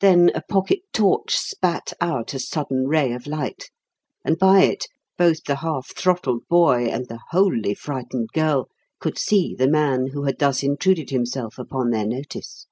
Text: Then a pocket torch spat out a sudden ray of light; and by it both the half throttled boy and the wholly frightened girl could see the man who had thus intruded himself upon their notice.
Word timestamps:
Then 0.00 0.30
a 0.34 0.42
pocket 0.42 0.80
torch 0.92 1.34
spat 1.34 1.94
out 1.98 2.34
a 2.34 2.38
sudden 2.38 2.86
ray 2.88 3.14
of 3.14 3.26
light; 3.26 3.70
and 4.22 4.38
by 4.38 4.64
it 4.64 4.84
both 5.16 5.44
the 5.44 5.54
half 5.54 5.96
throttled 5.96 6.46
boy 6.46 6.88
and 6.88 7.08
the 7.08 7.20
wholly 7.30 7.72
frightened 7.74 8.28
girl 8.34 8.68
could 9.00 9.16
see 9.16 9.54
the 9.54 9.66
man 9.66 10.08
who 10.08 10.24
had 10.24 10.40
thus 10.40 10.62
intruded 10.62 11.08
himself 11.08 11.58
upon 11.58 11.88
their 11.88 12.04
notice. 12.06 12.66